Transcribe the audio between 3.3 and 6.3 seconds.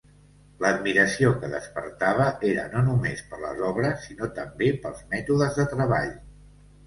per les obres sinó també pels mètodes de treball.